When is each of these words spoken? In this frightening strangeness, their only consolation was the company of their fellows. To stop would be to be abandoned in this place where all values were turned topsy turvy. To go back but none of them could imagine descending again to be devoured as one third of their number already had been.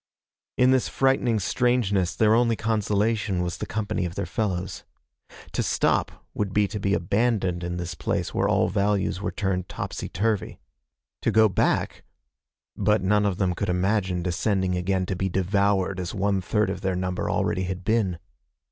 In 0.57 0.71
this 0.71 0.89
frightening 0.89 1.39
strangeness, 1.39 2.15
their 2.15 2.33
only 2.33 2.55
consolation 2.55 3.43
was 3.43 3.59
the 3.59 3.67
company 3.67 4.03
of 4.03 4.15
their 4.15 4.25
fellows. 4.25 4.83
To 5.51 5.61
stop 5.61 6.25
would 6.33 6.53
be 6.53 6.67
to 6.69 6.79
be 6.79 6.95
abandoned 6.95 7.63
in 7.63 7.77
this 7.77 7.93
place 7.93 8.33
where 8.33 8.47
all 8.49 8.67
values 8.67 9.21
were 9.21 9.29
turned 9.29 9.69
topsy 9.69 10.09
turvy. 10.09 10.59
To 11.21 11.29
go 11.29 11.47
back 11.47 12.03
but 12.75 13.03
none 13.03 13.27
of 13.27 13.37
them 13.37 13.53
could 13.53 13.69
imagine 13.69 14.23
descending 14.23 14.75
again 14.75 15.05
to 15.05 15.15
be 15.15 15.29
devoured 15.29 15.99
as 15.99 16.15
one 16.15 16.41
third 16.41 16.71
of 16.71 16.81
their 16.81 16.95
number 16.95 17.29
already 17.29 17.65
had 17.65 17.83
been. 17.83 18.17